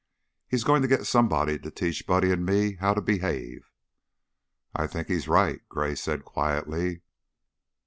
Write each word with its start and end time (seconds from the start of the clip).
"He's 0.47 0.63
going 0.63 0.81
to 0.81 0.87
get 0.87 1.05
somebody 1.05 1.59
to 1.59 1.69
teach 1.69 2.07
Buddy 2.07 2.31
and 2.31 2.43
me 2.43 2.73
how 2.77 2.95
to 2.95 3.01
behave." 3.01 3.69
"I 4.73 4.87
think 4.87 5.09
he's 5.09 5.27
right," 5.27 5.61
Gray 5.69 5.93
said, 5.93 6.25
quietly. 6.25 7.03